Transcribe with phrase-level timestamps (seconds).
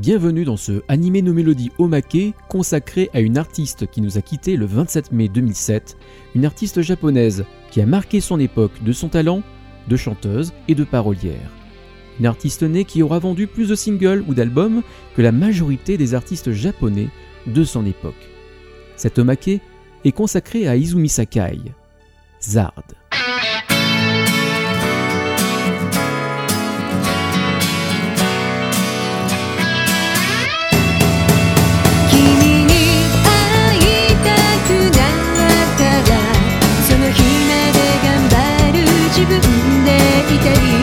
[0.00, 4.56] bienvenue dans ce animé nos mélodies omake consacré à une artiste qui nous a quitté
[4.56, 5.98] le 27 mai 2007,
[6.34, 9.42] une artiste japonaise qui a marqué son époque de son talent
[9.88, 11.50] de chanteuse et de parolière.
[12.18, 14.82] Une artiste née qui aura vendu plus de singles ou d'albums
[15.16, 17.08] que la majorité des artistes japonais
[17.46, 18.30] de son époque.
[18.96, 19.60] Cet omake
[20.06, 21.58] est consacré à Izumi Sakai,
[22.42, 22.84] Zard.
[40.32, 40.79] y te digo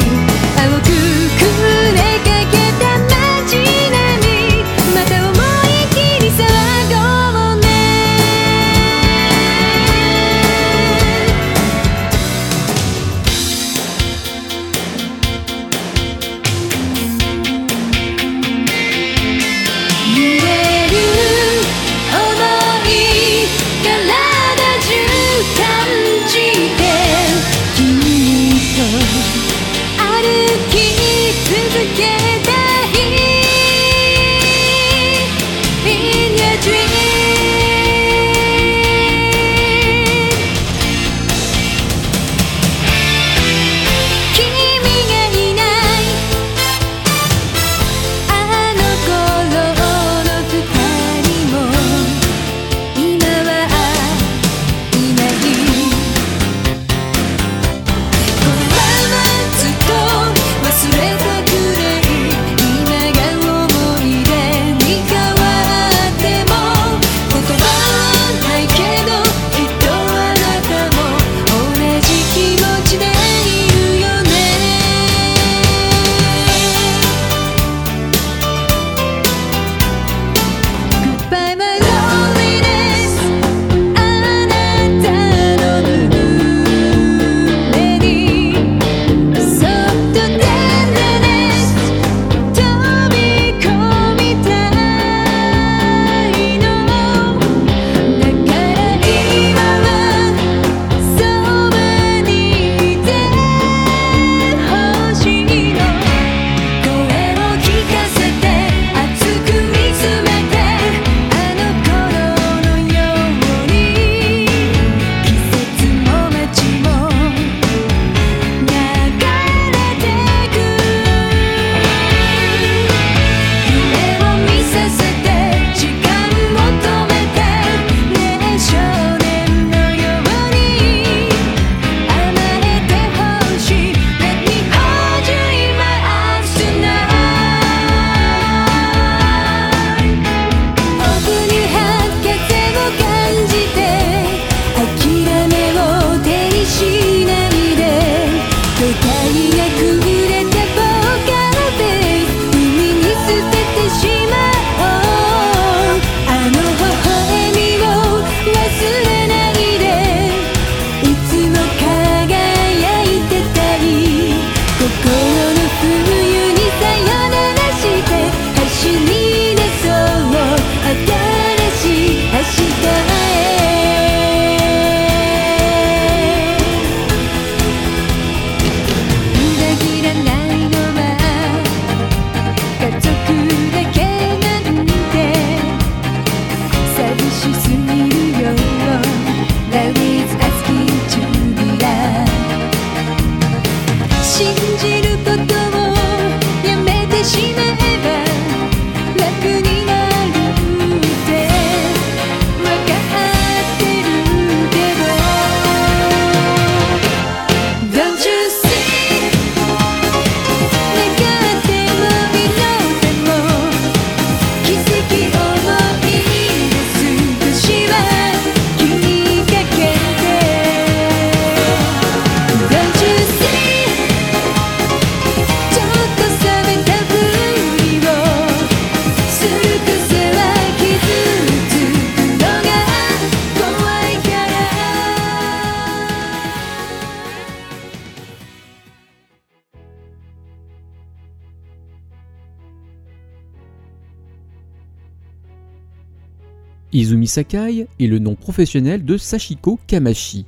[246.94, 250.46] Izumi Sakai est le nom professionnel de Sachiko Kamashi,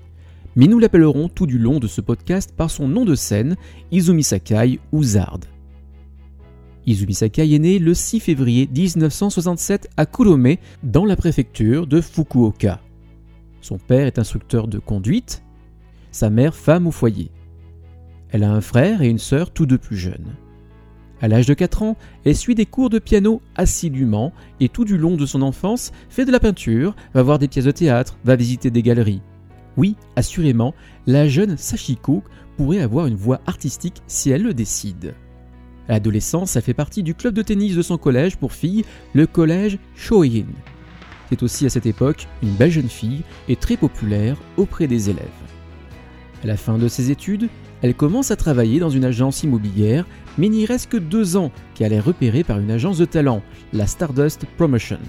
[0.56, 3.58] mais nous l'appellerons tout du long de ce podcast par son nom de scène,
[3.92, 5.42] Izumi Sakai ou Zard.
[6.86, 12.80] Izumi Sakai est né le 6 février 1967 à Kurome, dans la préfecture de Fukuoka.
[13.60, 15.44] Son père est instructeur de conduite,
[16.12, 17.32] sa mère femme au foyer.
[18.30, 20.36] Elle a un frère et une sœur tous deux plus jeunes.
[21.22, 24.98] À l'âge de 4 ans, elle suit des cours de piano assidûment et tout du
[24.98, 28.38] long de son enfance fait de la peinture, va voir des pièces de théâtre, va
[28.38, 29.22] visiter des galeries.
[29.76, 30.74] Oui, assurément,
[31.08, 32.24] la jeune Sachiko
[32.58, 35.14] pourrait avoir une voix artistique si elle le décide.
[35.90, 39.28] À l'adolescence, elle fait partie du club de tennis de son collège pour filles, le
[39.28, 40.46] collège Shoin.
[41.30, 45.26] C'est aussi à cette époque une belle jeune fille et très populaire auprès des élèves.
[46.44, 47.50] À la fin de ses études,
[47.82, 50.06] elle commence à travailler dans une agence immobilière,
[50.38, 53.42] mais n'y reste que deux ans qu'elle est repérée par une agence de talent,
[53.74, 55.00] la Stardust Promotion.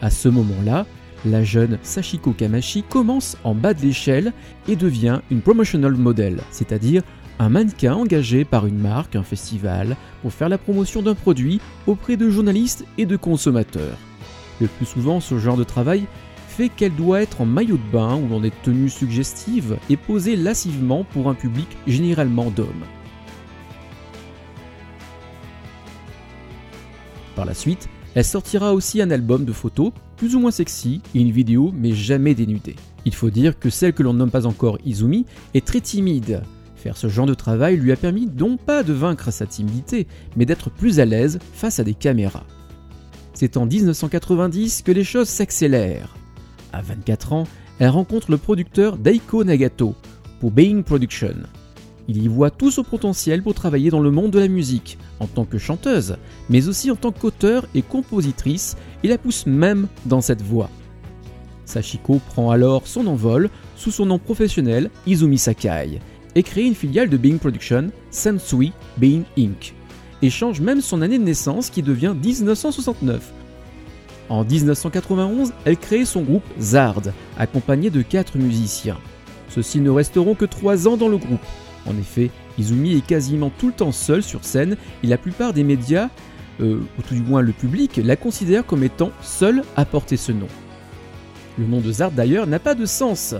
[0.00, 0.86] À ce moment-là,
[1.24, 4.32] la jeune Sachiko Kamashi commence en bas de l'échelle
[4.68, 7.02] et devient une promotional model, c'est-à-dire
[7.38, 12.16] un mannequin engagé par une marque, un festival, pour faire la promotion d'un produit auprès
[12.16, 13.98] de journalistes et de consommateurs.
[14.60, 16.06] Le plus souvent, ce genre de travail
[16.54, 20.36] fait qu'elle doit être en maillot de bain ou dans des tenues suggestives et posée
[20.36, 22.84] lascivement pour un public généralement d'hommes.
[27.34, 31.20] Par la suite, elle sortira aussi un album de photos, plus ou moins sexy, et
[31.20, 32.76] une vidéo, mais jamais dénudée.
[33.04, 36.44] Il faut dire que celle que l'on nomme pas encore Izumi est très timide.
[36.76, 40.06] Faire ce genre de travail lui a permis non pas de vaincre sa timidité,
[40.36, 42.44] mais d'être plus à l'aise face à des caméras.
[43.32, 46.14] C'est en 1990 que les choses s'accélèrent.
[46.74, 47.44] À 24 ans,
[47.78, 49.94] elle rencontre le producteur Daiko Nagato
[50.40, 51.36] pour Being Production.
[52.08, 55.28] Il y voit tout son potentiel pour travailler dans le monde de la musique, en
[55.28, 56.16] tant que chanteuse,
[56.50, 60.68] mais aussi en tant qu'auteur et compositrice, et la pousse même dans cette voie.
[61.64, 66.00] Sachiko prend alors son envol sous son nom professionnel Izumi Sakai
[66.34, 69.74] et crée une filiale de Being Production, Sensui Being Inc.
[70.22, 73.32] et change même son année de naissance qui devient 1969.
[74.28, 77.02] En 1991, elle crée son groupe Zard,
[77.36, 78.98] accompagné de quatre musiciens.
[79.48, 81.44] Ceux-ci ne resteront que trois ans dans le groupe.
[81.86, 85.64] En effet, Izumi est quasiment tout le temps seul sur scène et la plupart des
[85.64, 86.08] médias,
[86.60, 90.32] euh, ou tout du moins le public, la considèrent comme étant seule à porter ce
[90.32, 90.48] nom.
[91.58, 93.34] Le nom de Zard d'ailleurs n'a pas de sens.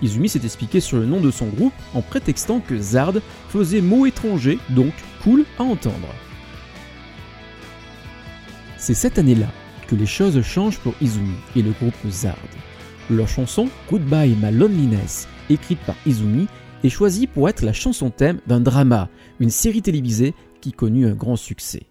[0.00, 3.14] Izumi s'est expliqué sur le nom de son groupe en prétextant que Zard
[3.50, 4.92] faisait mot étranger, donc
[5.22, 6.08] cool à entendre.
[8.78, 9.48] C'est cette année-là
[9.88, 12.38] que les choses changent pour Izumi et le groupe Zard.
[13.10, 16.46] Leur chanson Goodbye My Loneliness, écrite par Izumi,
[16.84, 19.08] est choisie pour être la chanson thème d'un drama,
[19.40, 21.82] une série télévisée qui connut un grand succès.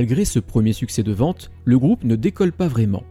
[0.00, 3.02] Malgré ce premier succès de vente, le groupe ne décolle pas vraiment.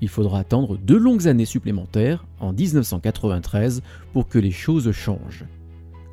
[0.00, 5.44] Il faudra attendre deux longues années supplémentaires, en 1993, pour que les choses changent.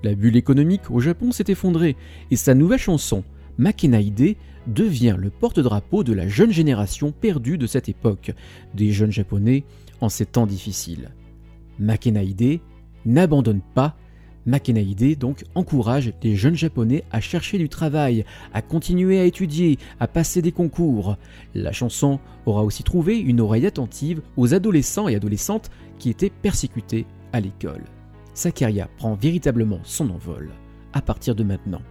[0.03, 1.95] La bulle économique au Japon s'est effondrée
[2.29, 3.23] et sa nouvelle chanson,
[3.57, 4.35] Makenaide,
[4.67, 8.31] devient le porte-drapeau de la jeune génération perdue de cette époque,
[8.75, 9.63] des jeunes japonais
[10.01, 11.09] en ces temps difficiles.
[11.79, 12.59] Makenaide
[13.07, 13.97] n'abandonne pas
[14.45, 20.07] Makenaide donc encourage les jeunes japonais à chercher du travail, à continuer à étudier, à
[20.07, 21.17] passer des concours.
[21.53, 25.69] La chanson aura aussi trouvé une oreille attentive aux adolescents et adolescentes
[25.99, 27.83] qui étaient persécutés à l'école.
[28.33, 30.49] Sakeria prend véritablement son envol
[30.93, 31.81] à partir de maintenant.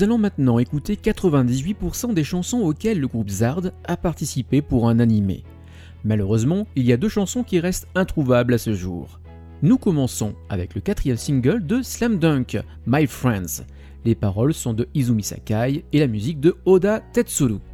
[0.00, 4.98] Nous allons maintenant écouter 98% des chansons auxquelles le groupe Zard a participé pour un
[4.98, 5.44] animé.
[6.04, 9.20] Malheureusement, il y a deux chansons qui restent introuvables à ce jour.
[9.60, 13.66] Nous commençons avec le quatrième single de Slam Dunk, My Friends.
[14.06, 17.69] Les paroles sont de Izumi Sakai et la musique de Oda Tetsuru.「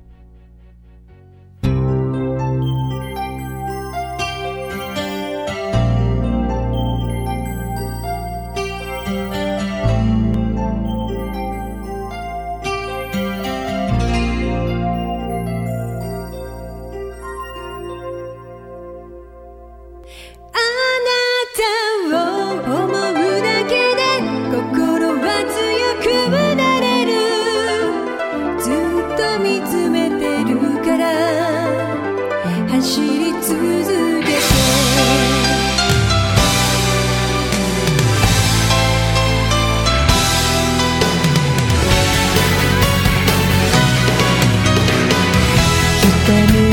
[46.27, 46.66] Tell me.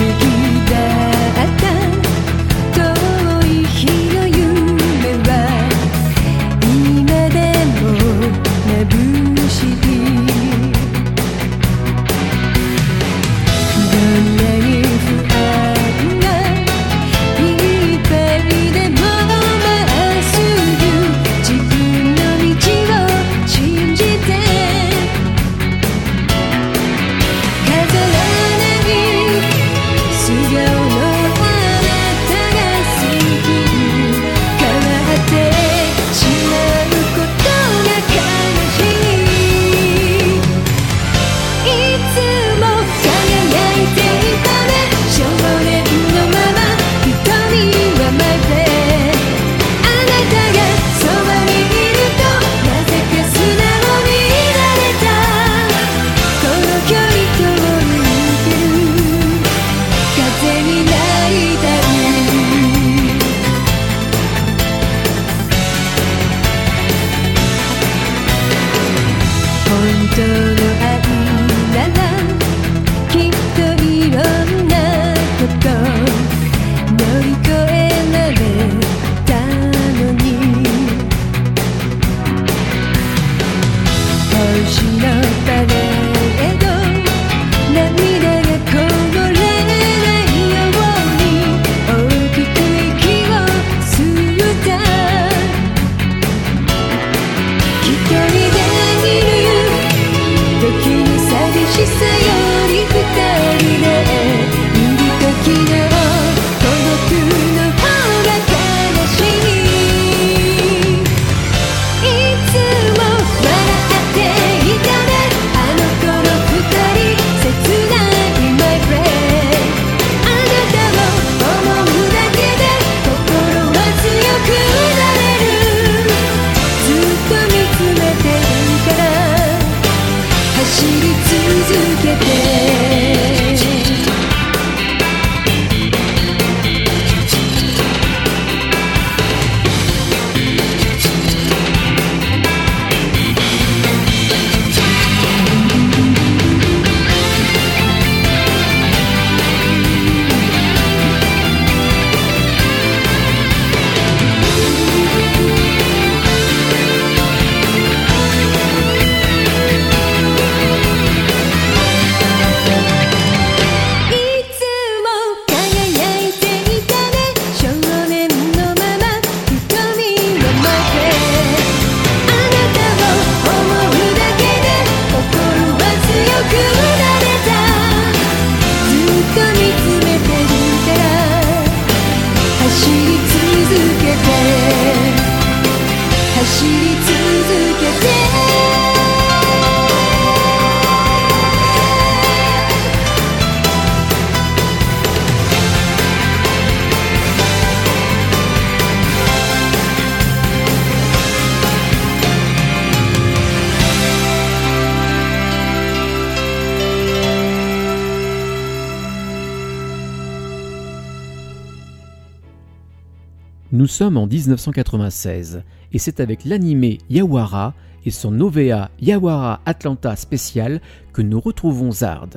[213.93, 220.81] Nous sommes en 1996 et c'est avec l'animé Yawara et son OVA Yawara Atlanta spécial
[221.13, 222.29] que nous retrouvons Zard.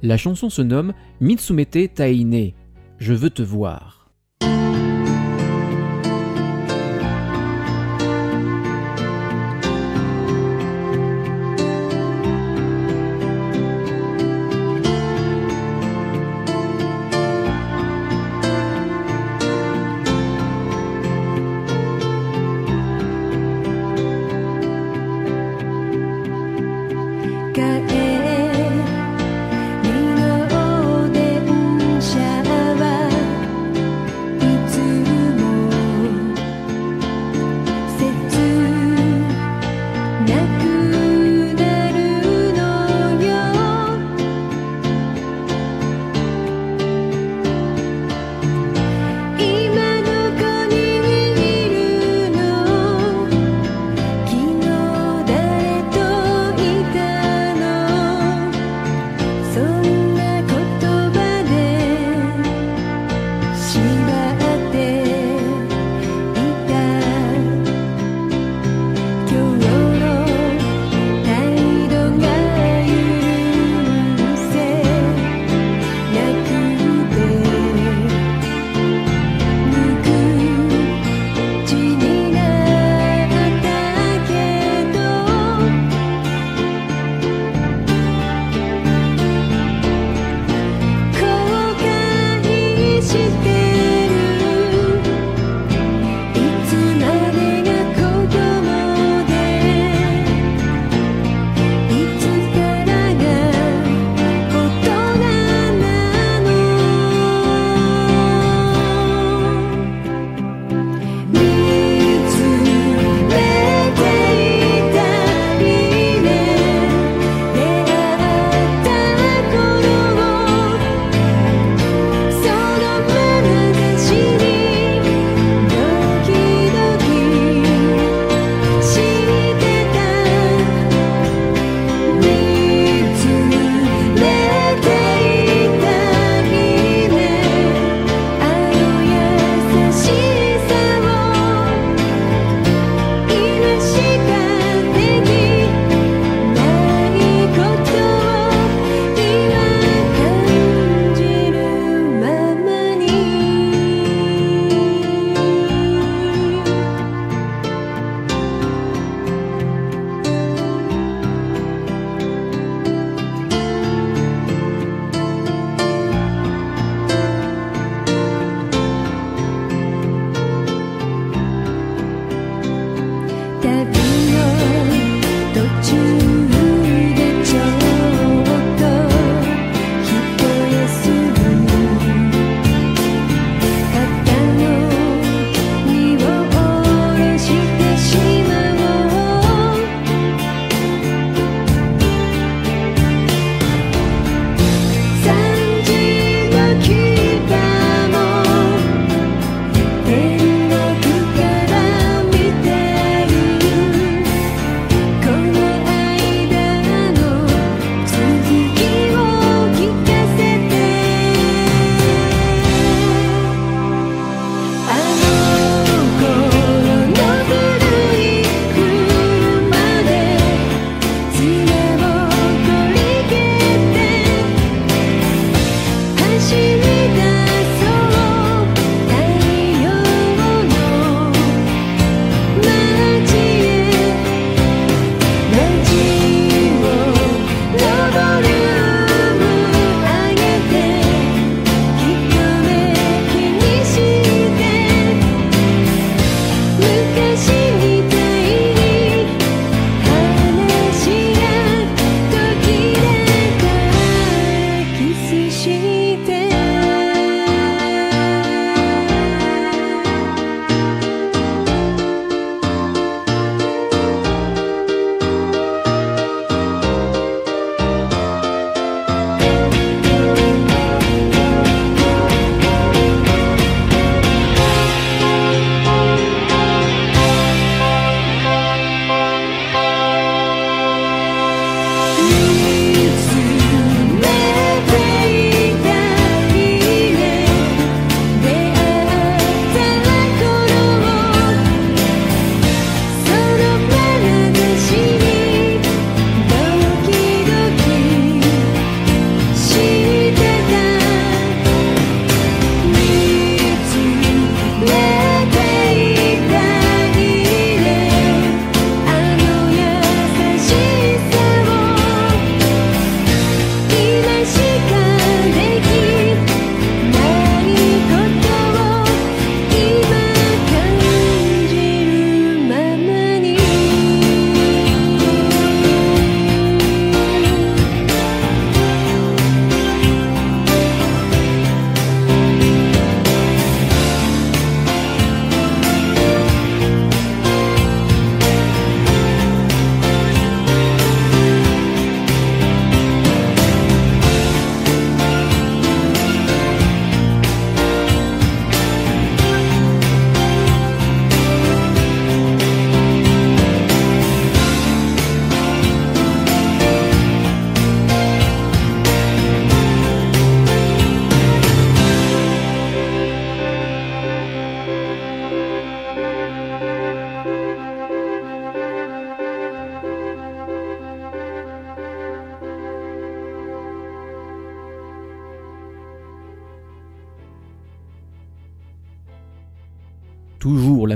[0.00, 2.52] La chanson se nomme Mitsumete Taine,
[2.98, 3.97] Je veux te voir.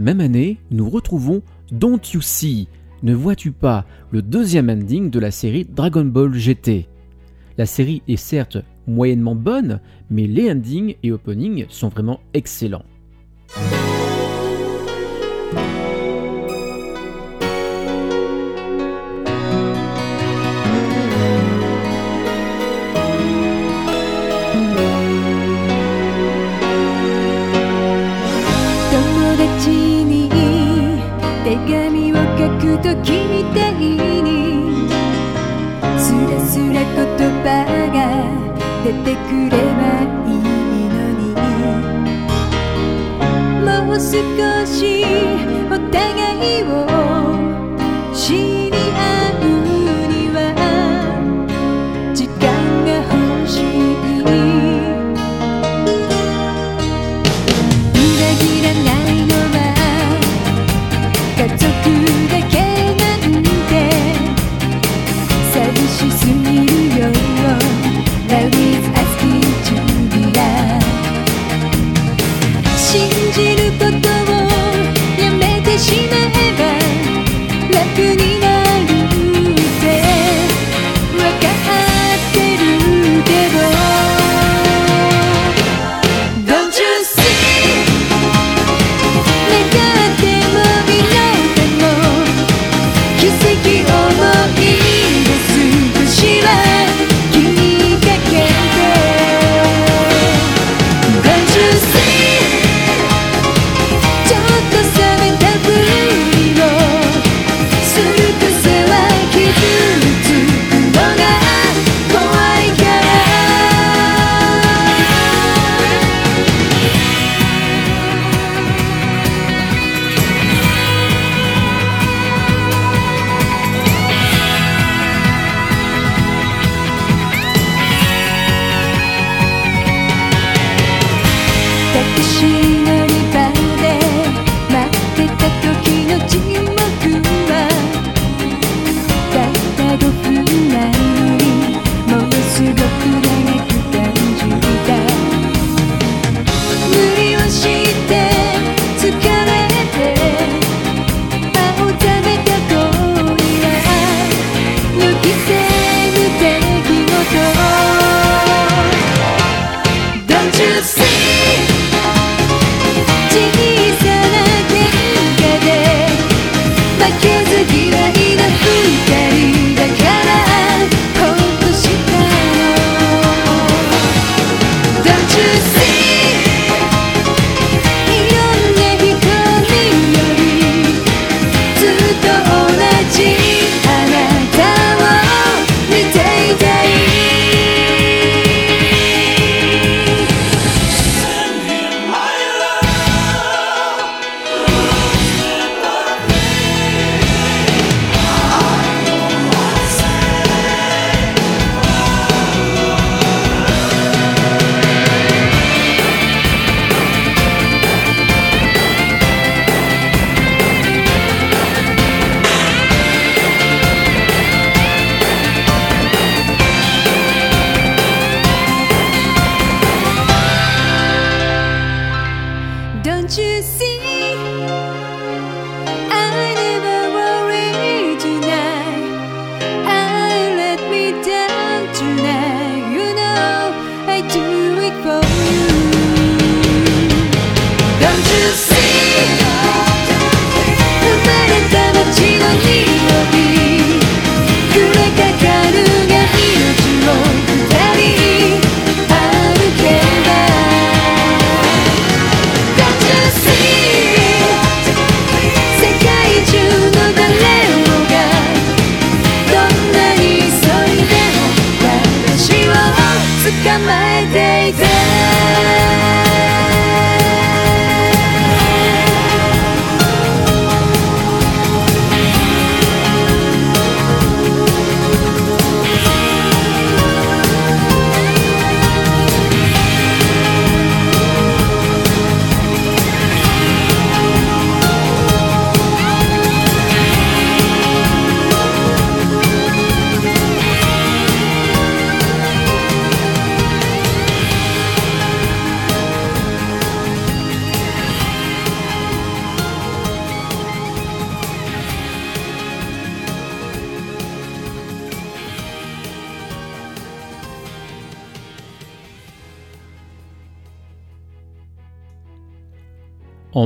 [0.02, 2.66] Même année, nous retrouvons Don't You See,
[3.04, 6.88] Ne vois-tu pas, le deuxième ending de la série Dragon Ball GT.
[7.56, 12.84] La série est certes moyennement bonne, mais les endings et openings sont vraiment excellents.
[33.32, 34.28] みたいに。
[35.96, 37.06] スラスラ言
[37.42, 37.48] 葉
[37.96, 37.98] が
[38.84, 39.82] 出てくれば
[40.26, 40.38] いい
[40.92, 41.22] のに。
[43.64, 44.02] もう少
[44.66, 44.76] し
[45.70, 46.21] お互い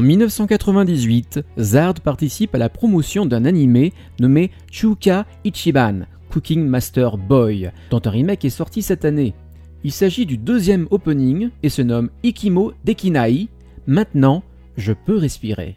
[0.06, 8.00] 1998, Zard participe à la promotion d'un animé nommé Chuka Ichiban, Cooking Master Boy, dont
[8.04, 9.34] un remake est sorti cette année.
[9.82, 13.48] Il s'agit du deuxième opening et se nomme Ikimo Dekinai.
[13.88, 14.44] Maintenant,
[14.76, 15.76] je peux respirer.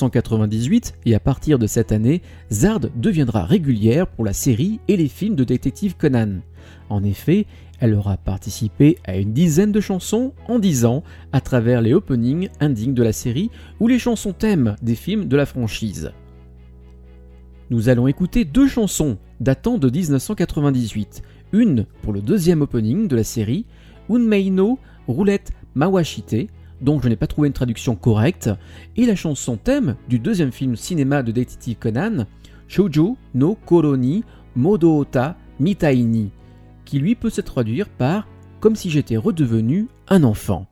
[0.00, 5.08] 1998, et à partir de cette année, Zard deviendra régulière pour la série et les
[5.08, 6.40] films de détective Conan.
[6.88, 7.46] En effet,
[7.80, 12.48] elle aura participé à une dizaine de chansons en 10 ans à travers les openings
[12.60, 16.12] indignes de la série ou les chansons thèmes des films de la franchise.
[17.70, 21.22] Nous allons écouter deux chansons datant de 1998,
[21.52, 23.66] une pour le deuxième opening de la série,
[24.08, 26.48] Unmeino Roulette Mawashite,
[26.80, 28.50] dont je n'ai pas trouvé une traduction correcte,
[28.96, 32.26] et la chanson thème du deuxième film cinéma de Detective Conan,
[32.68, 34.24] Shoujo no Koroni
[34.56, 36.30] Modoota Mitaini,
[36.84, 38.26] qui lui peut se traduire par
[38.60, 40.66] Comme si j'étais redevenu un enfant.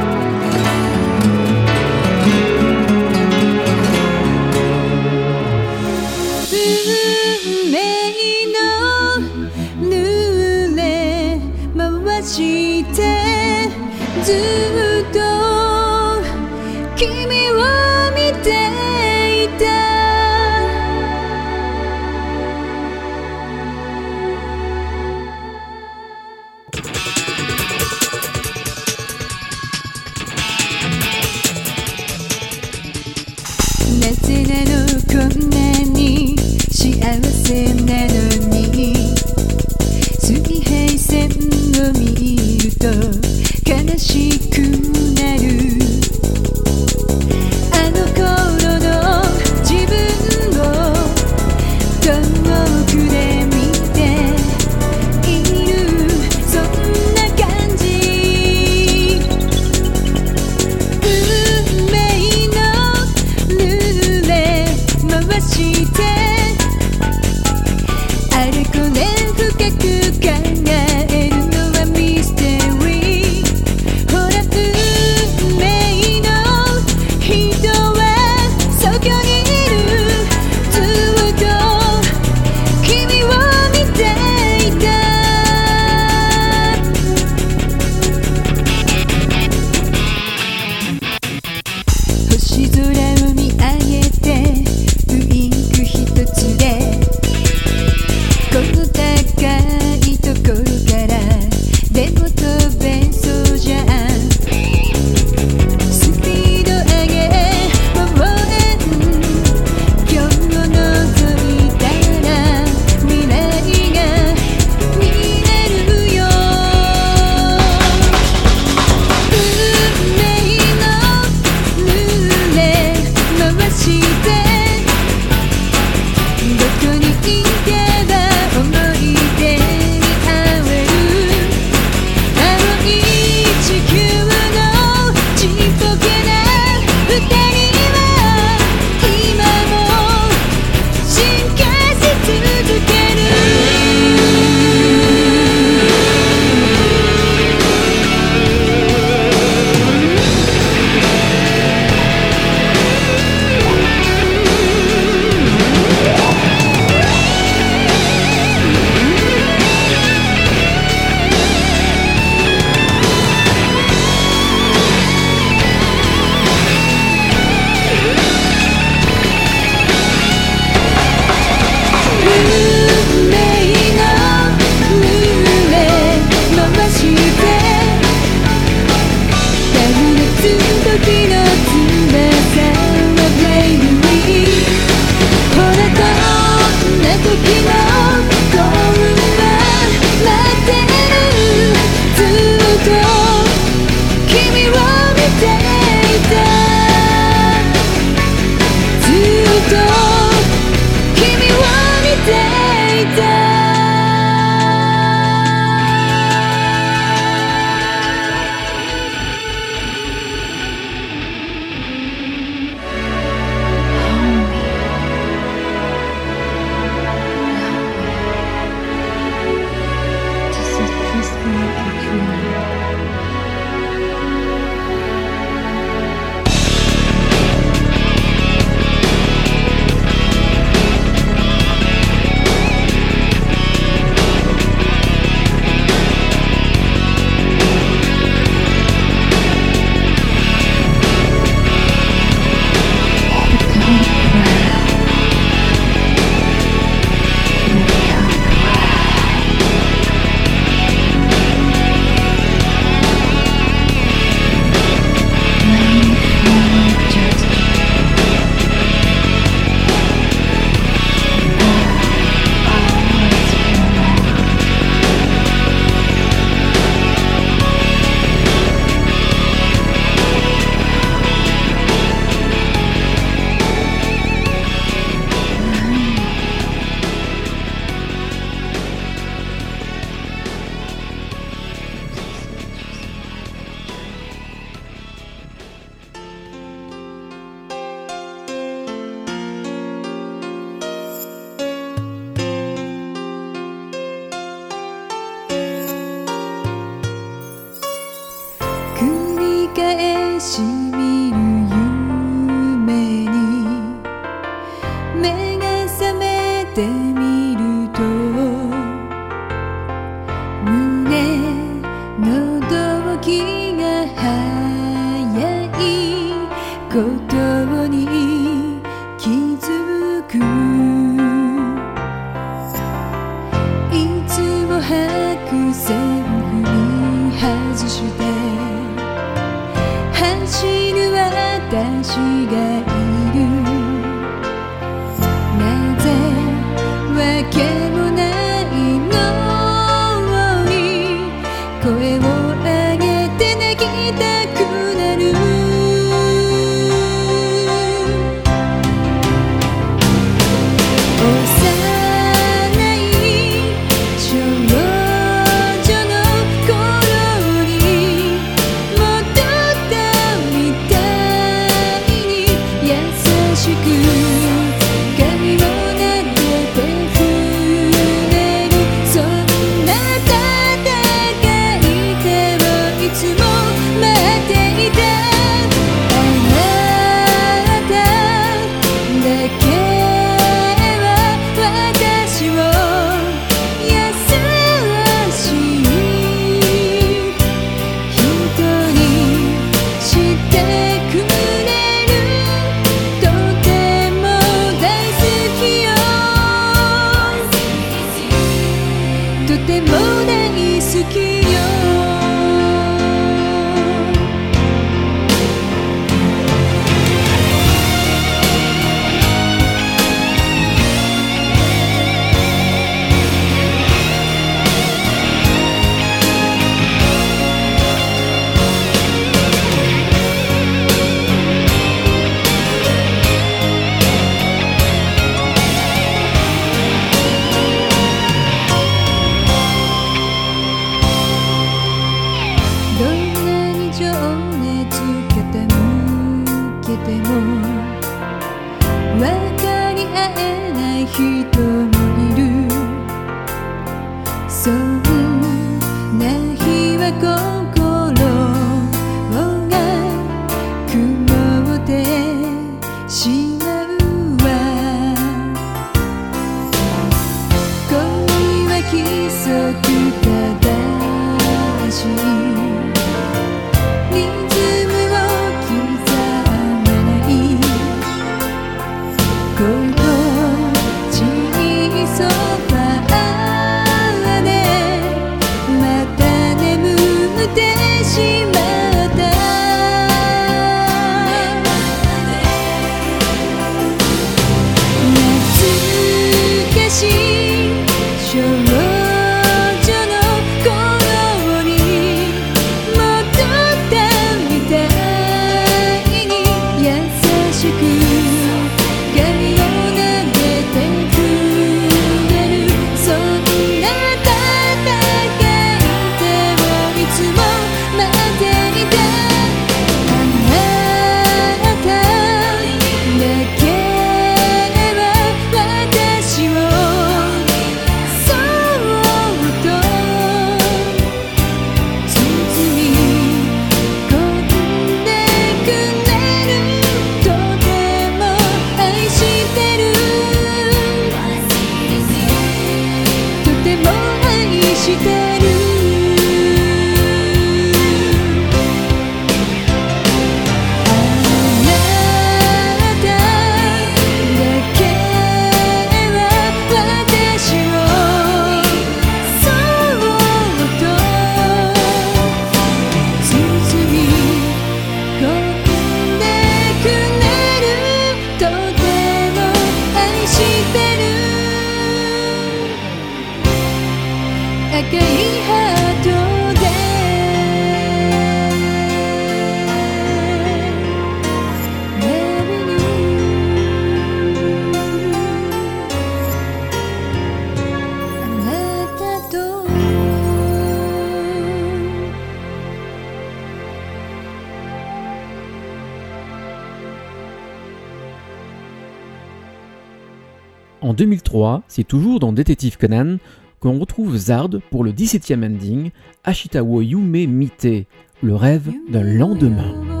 [591.73, 593.15] C'est toujours dans Détective Conan
[593.61, 595.91] qu'on retrouve Zard pour le 17e ending,
[596.25, 597.87] Ashitawo Yume Mite,
[598.21, 600.00] le rêve d'un lendemain.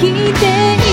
[0.00, 0.83] きて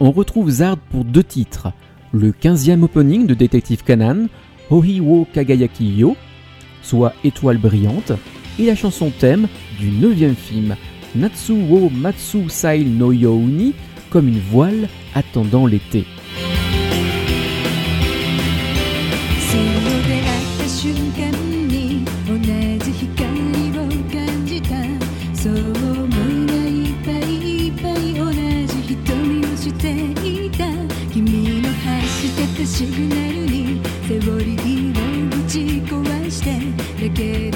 [0.00, 1.68] on retrouve Zard pour deux titres,
[2.12, 4.28] le 15e opening de Détective Kanan,
[4.70, 6.16] Ohiwo Kagayaki Yo,
[6.82, 8.12] soit Étoile brillante,
[8.58, 10.76] et la chanson thème du 9e film,
[11.14, 13.74] Natsu wo Matsu Sai no Youni,
[14.10, 16.04] comme une voile attendant l'été.
[32.80, 33.78] シグナルに
[34.08, 36.48] セオリーをぶち壊して
[37.06, 37.49] だけ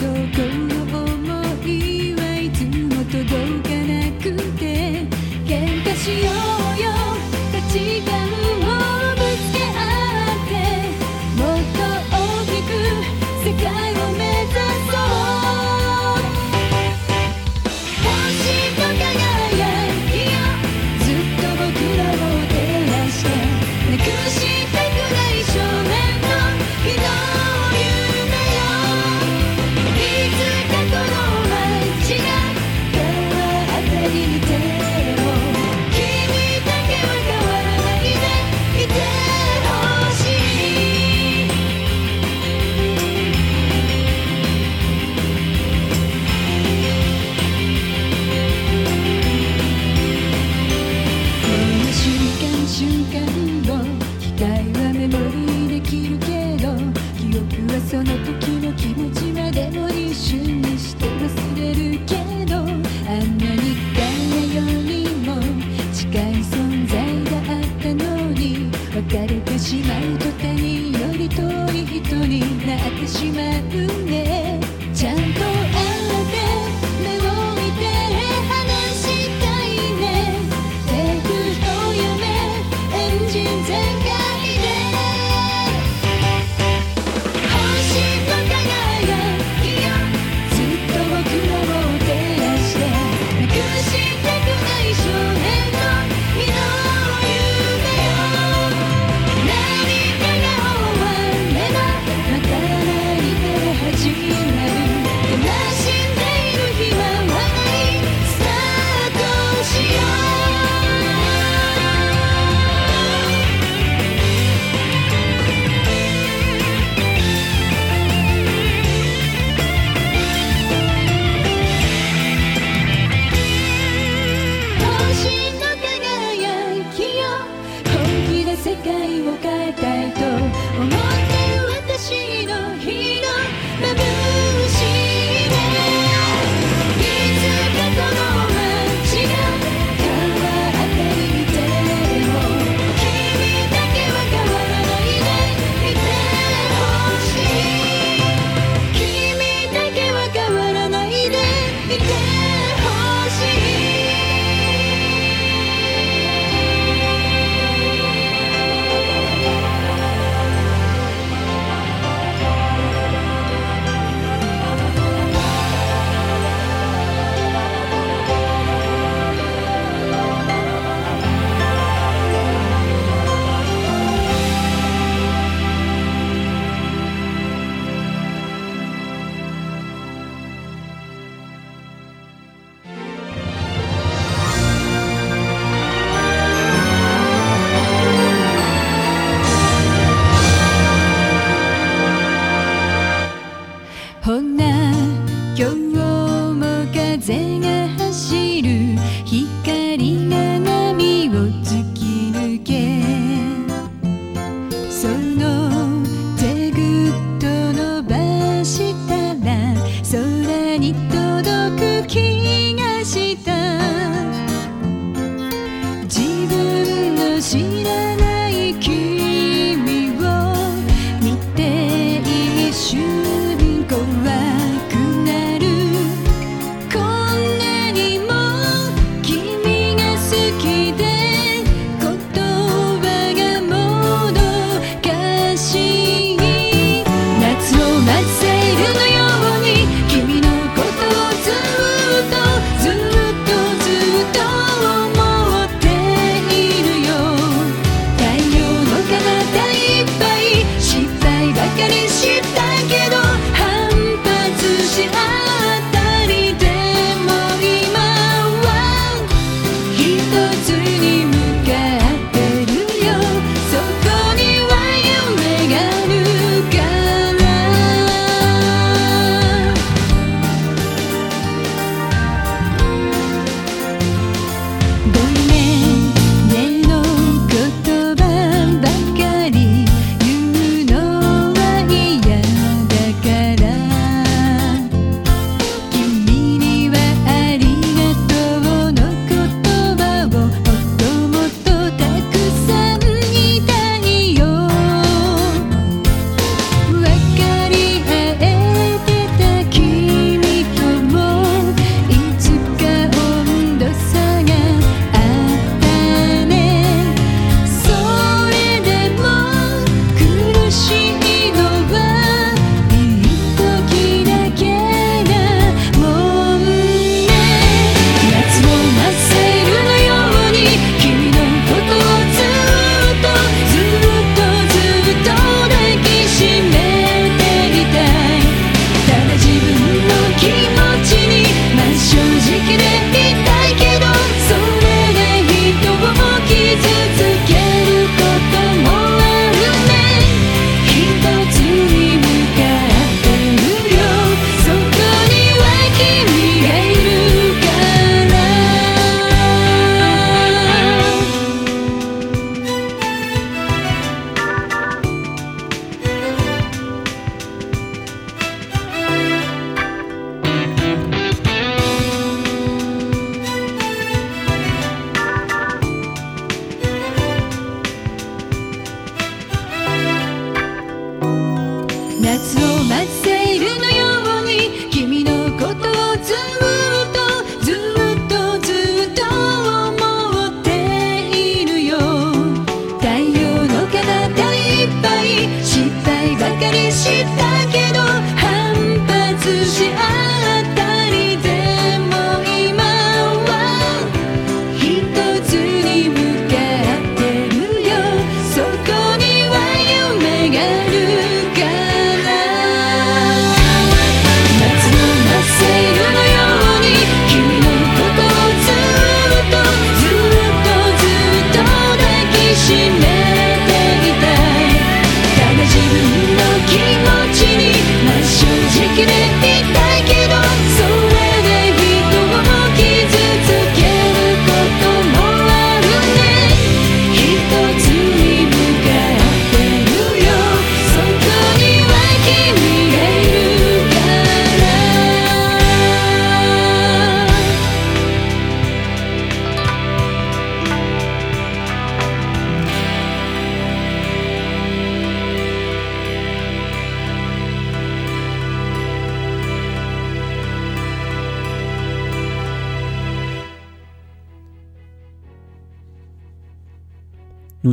[73.33, 73.54] she.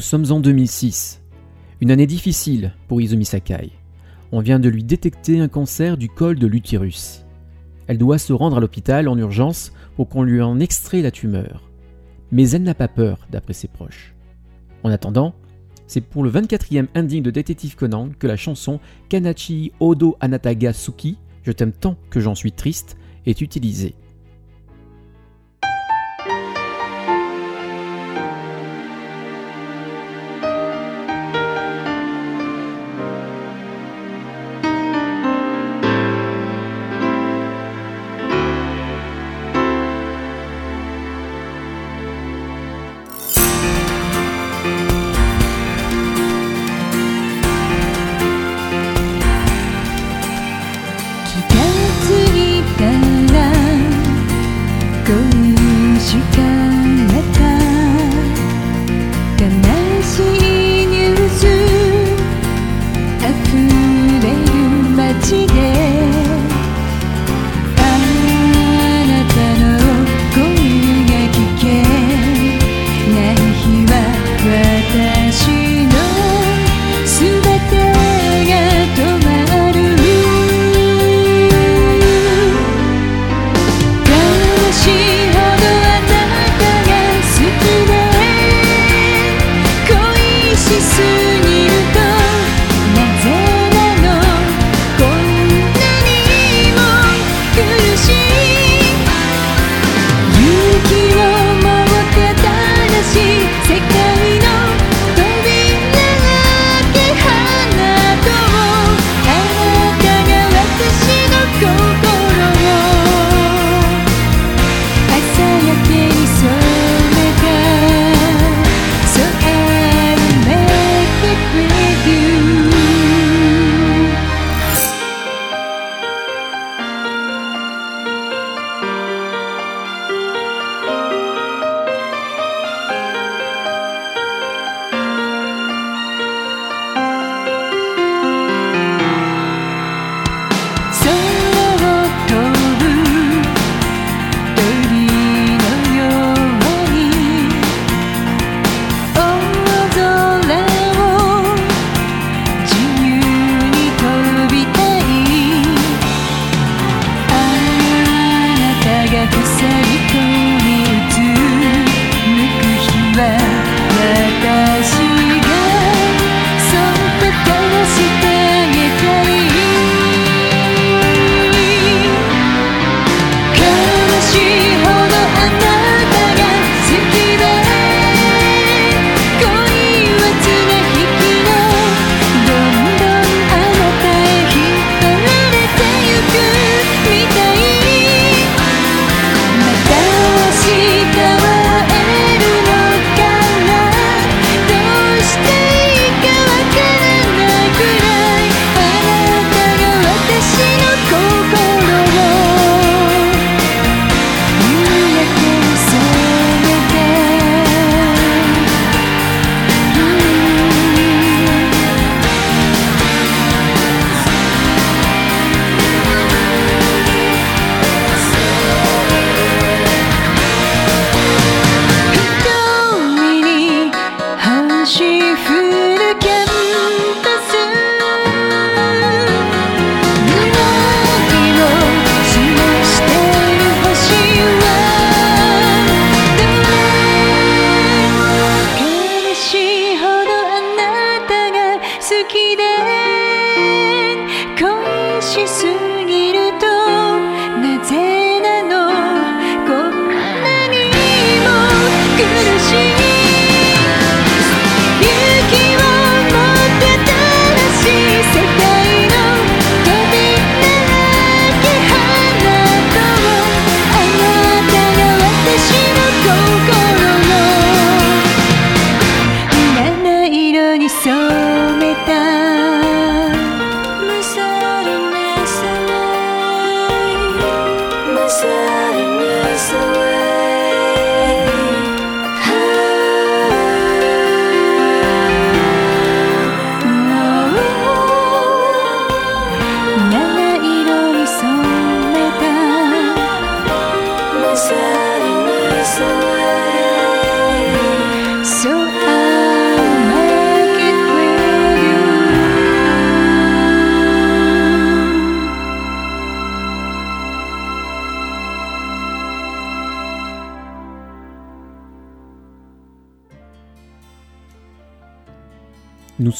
[0.02, 1.22] Sommes en 2006.
[1.80, 3.72] Une année difficile pour Izumi Sakai.
[4.32, 7.26] On vient de lui détecter un cancer du col de l'utérus.
[7.88, 11.70] Elle doit se rendre à l'hôpital en urgence pour qu'on lui en extrait la tumeur.
[12.32, 14.14] Mais elle n'a pas peur, d'après ses proches.
[14.84, 15.36] En attendant,
[15.88, 18.80] c'est pour le 24e ending de Détective Conan que la chanson
[19.10, 23.96] Kanachi Odo Anataga Suki, Je t'aime tant que j'en suis triste, est utilisée.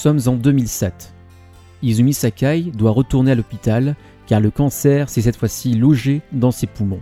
[0.02, 1.14] sommes en 2007.
[1.84, 3.96] Izumi Sakai doit retourner à l'hôpital
[4.26, 7.02] car le cancer s'est cette fois-ci logé dans ses poumons.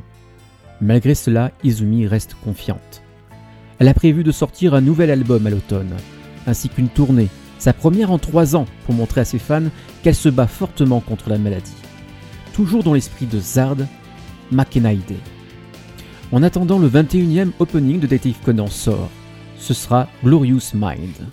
[0.82, 3.02] Malgré cela, Izumi reste confiante.
[3.80, 5.96] Elle a prévu de sortir un nouvel album à l'automne,
[6.46, 9.70] ainsi qu'une tournée, sa première en trois ans, pour montrer à ses fans
[10.04, 11.72] qu'elle se bat fortement contre la maladie.
[12.52, 13.78] Toujours dans l'esprit de Zard,
[14.52, 15.16] Makenaide.
[16.34, 19.10] En attendant, le 21e opening de Detective Conan sort,
[19.60, 21.30] ce sera Glorious Mind.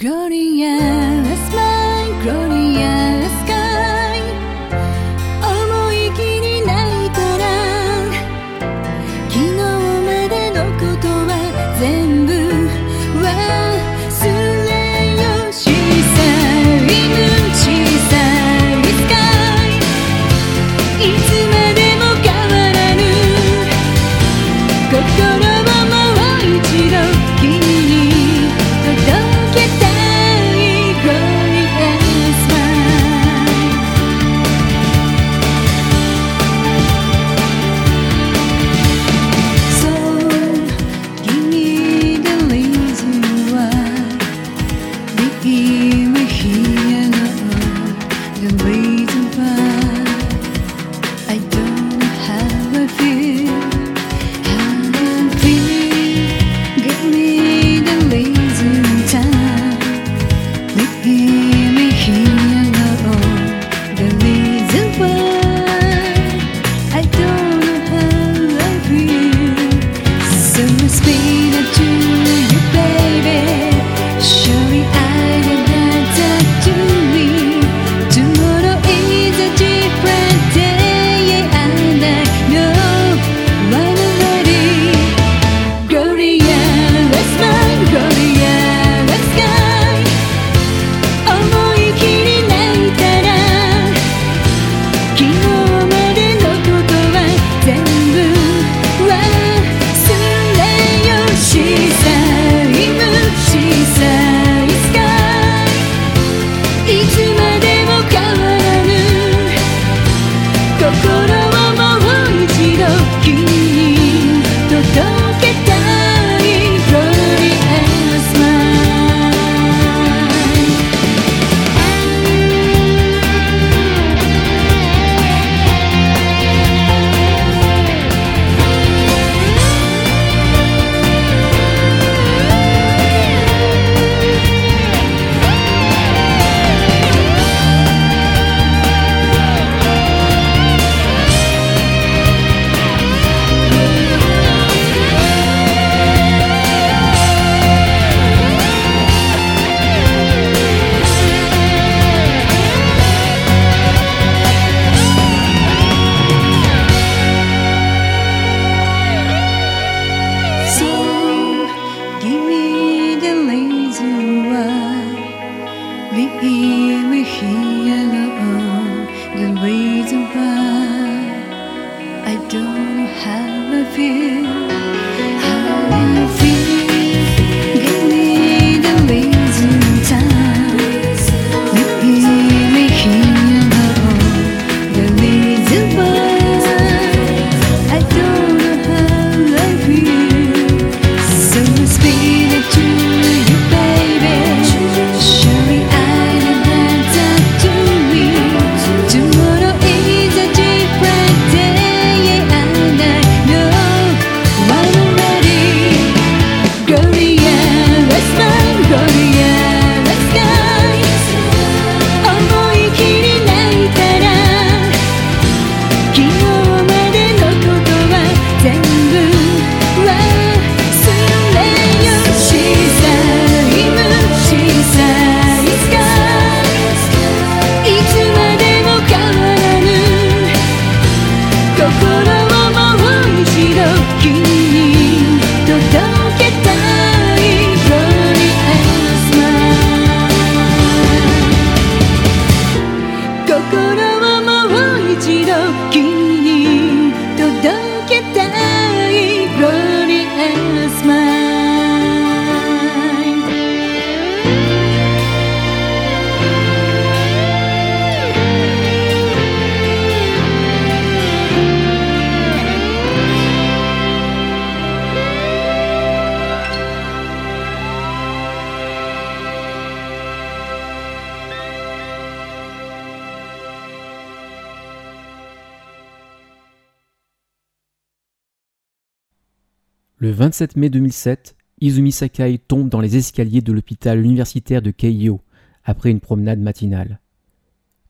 [280.36, 285.40] 27 mai 2007, Izumi Sakai tombe dans les escaliers de l'hôpital universitaire de Keio
[285.82, 287.20] après une promenade matinale.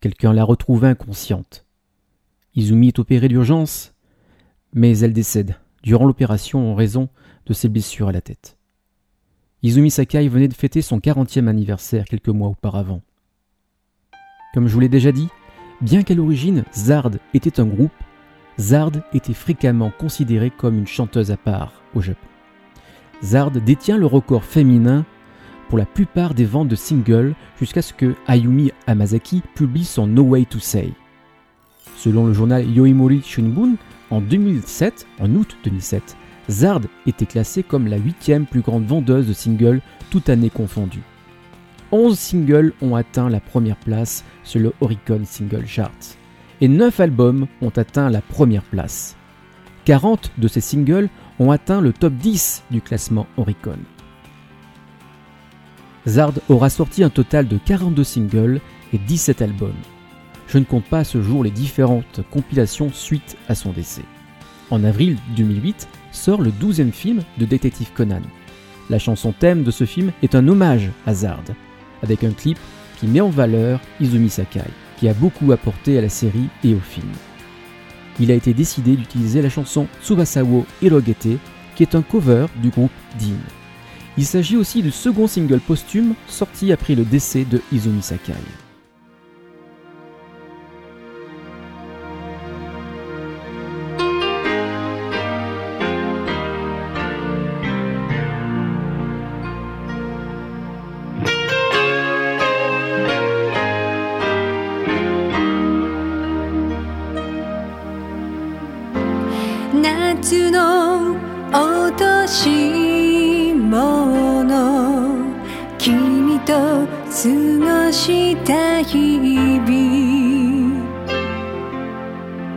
[0.01, 1.66] Quelqu'un la retrouve inconsciente.
[2.57, 3.94] Izumi est opérée d'urgence,
[4.74, 5.55] mais elle décède
[5.85, 7.09] durant l'opération en raison
[7.47, 8.59] de ses blessures à la tête.
[9.62, 13.03] Izumi Sakai venait de fêter son 40e anniversaire quelques mois auparavant.
[14.53, 15.28] Comme je vous l'ai déjà dit,
[15.81, 17.93] bien qu'à l'origine Zard était un groupe,
[18.59, 21.86] Zard était fréquemment considérée comme une chanteuse à part
[23.23, 25.05] Zard détient le record féminin
[25.68, 30.23] pour la plupart des ventes de singles jusqu'à ce que Ayumi Hamasaki publie son No
[30.23, 30.93] Way to Say.
[31.97, 33.74] Selon le journal Yoimori Shunbun,
[34.10, 36.16] en 2007, en août 2007,
[36.48, 41.02] Zard était classée comme la huitième plus grande vendeuse de singles, toute année confondue.
[41.90, 45.90] 11 singles ont atteint la première place sur le Oricon Single Chart,
[46.60, 49.16] et 9 albums ont atteint la première place.
[49.85, 51.09] 40 de ces singles
[51.39, 53.79] ont atteint le top 10 du classement Oricon.
[56.07, 58.61] Zard aura sorti un total de 42 singles
[58.93, 59.73] et 17 albums.
[60.47, 64.05] Je ne compte pas à ce jour les différentes compilations suite à son décès.
[64.71, 68.23] En avril 2008 sort le 12e film de Détective Conan.
[68.89, 71.43] La chanson thème de ce film est un hommage à Zard,
[72.03, 72.59] avec un clip
[72.99, 74.61] qui met en valeur Izumi Sakai,
[74.97, 77.11] qui a beaucoup apporté à la série et au film.
[78.19, 81.39] Il a été décidé d'utiliser la chanson Tsubasawo Hirogete,
[81.75, 82.91] qui est un cover du groupe
[83.21, 83.37] Dean.
[84.17, 88.33] Il s'agit aussi du second single posthume sorti après le décès de Izumi Sakai.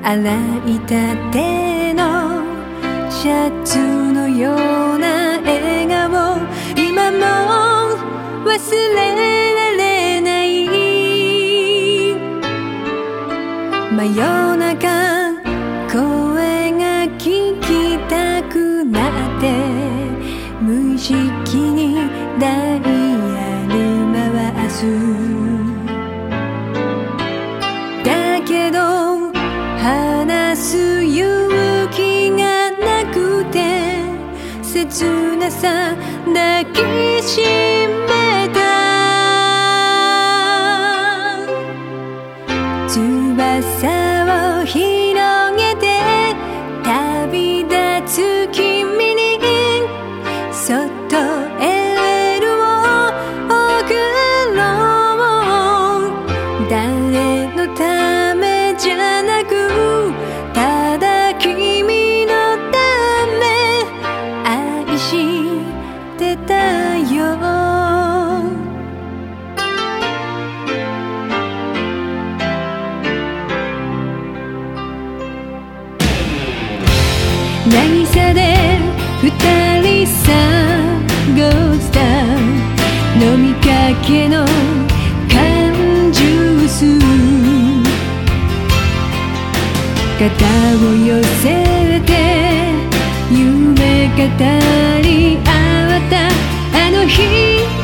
[0.10, 0.18] 洗
[0.65, 2.41] いたての
[3.11, 3.77] シャツ
[4.11, 6.40] のような笑顔
[6.76, 7.19] 今も
[8.44, 9.14] 忘れ
[9.53, 10.65] られない
[13.94, 14.80] 真夜中
[15.88, 19.53] 声が聞きたくなって
[20.60, 21.98] 無意識に
[22.40, 23.76] ダイヤル
[24.57, 25.28] 回す
[34.89, 35.95] 切なさ
[36.25, 37.78] 抱きしめ
[90.45, 92.13] を寄せて
[93.31, 94.21] 夢語
[95.03, 97.78] り合ったあの日。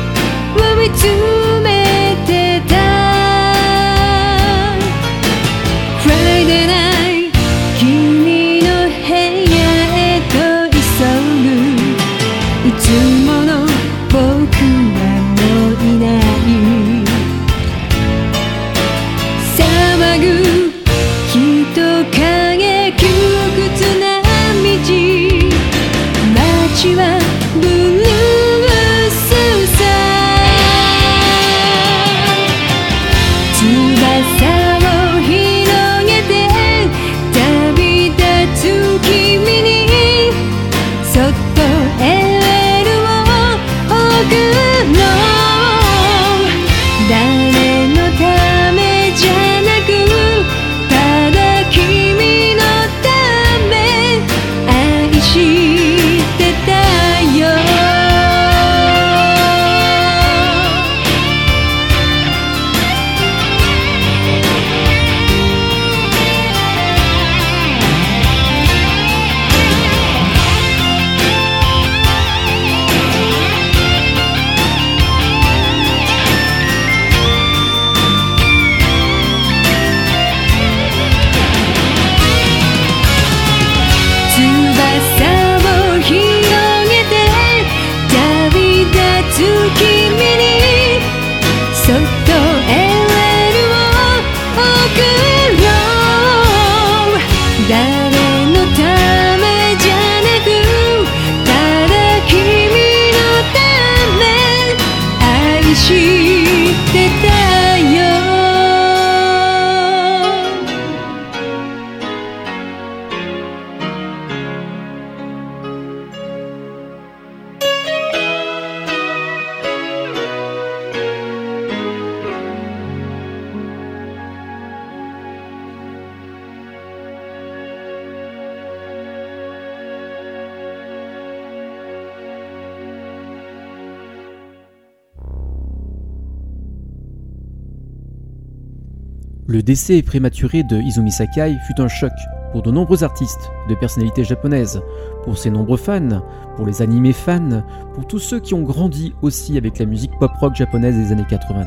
[139.66, 142.12] Décès prématuré de Izumi Sakai fut un choc
[142.52, 144.80] pour de nombreux artistes, de personnalités japonaises,
[145.24, 146.22] pour ses nombreux fans,
[146.54, 150.54] pour les animés fans, pour tous ceux qui ont grandi aussi avec la musique pop-rock
[150.54, 151.66] japonaise des années 90.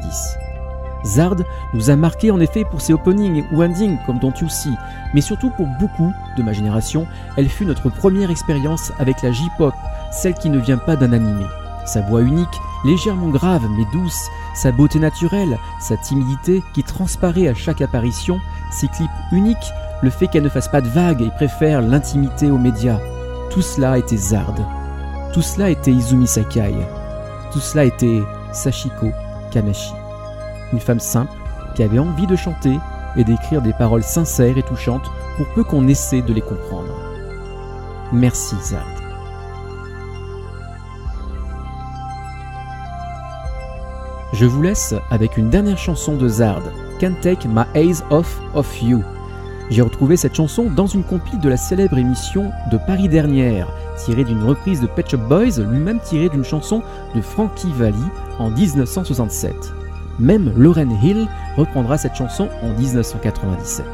[1.03, 1.35] Zard
[1.73, 4.73] nous a marqué en effet pour ses openings ou endings comme Don't You See,
[5.13, 7.05] mais surtout pour beaucoup de ma génération,
[7.35, 9.73] elle fut notre première expérience avec la J-pop,
[10.13, 11.43] celle qui ne vient pas d'un animé.
[11.93, 17.55] Sa voix unique, légèrement grave mais douce, sa beauté naturelle, sa timidité qui transparaît à
[17.55, 18.39] chaque apparition,
[18.71, 19.57] ses clips uniques,
[20.03, 22.99] le fait qu'elle ne fasse pas de vagues et préfère l'intimité aux médias.
[23.49, 24.53] Tout cela était Zard.
[25.33, 26.75] Tout cela était Izumi Sakai.
[27.51, 28.21] Tout cela était
[28.53, 29.07] Sachiko
[29.49, 29.93] Kamashi.
[30.71, 31.33] Une femme simple
[31.75, 32.77] qui avait envie de chanter
[33.15, 36.93] et d'écrire des paroles sincères et touchantes pour peu qu'on essaie de les comprendre.
[38.13, 38.98] Merci Zard.
[44.31, 46.61] Je vous laisse avec une dernière chanson de Zard,
[46.99, 49.03] Can't Take My Eyes Off of You.
[49.71, 54.23] J'ai retrouvé cette chanson dans une compile de la célèbre émission de Paris dernière, tirée
[54.23, 56.83] d'une reprise de Pet Shop Boys, lui-même tirée d'une chanson
[57.15, 57.97] de Frankie Valli
[58.37, 59.55] en 1967.
[60.19, 61.27] Même Lauren Hill
[61.57, 63.85] reprendra cette chanson en 1997.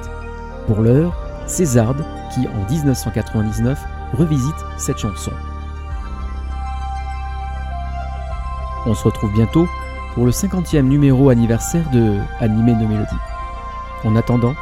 [0.67, 1.15] Pour l'heure,
[1.47, 1.95] c'est Zard
[2.33, 3.79] qui, en 1999,
[4.13, 5.31] revisite cette chanson.
[8.85, 9.67] On se retrouve bientôt
[10.15, 13.15] pour le 50e numéro anniversaire de Animé No Mélodie.
[14.05, 14.55] En attendant,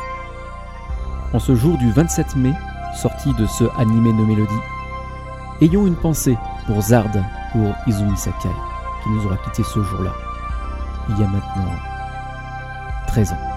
[1.31, 2.53] en ce jour du 27 mai,
[2.95, 4.51] sortie de ce Animé No Mélodie,
[5.61, 7.05] ayons une pensée pour Zard,
[7.51, 8.49] pour Izumi Sakai,
[9.03, 10.11] qui nous aura quitté ce jour-là,
[11.09, 11.71] il y a maintenant
[13.07, 13.52] 13 ans.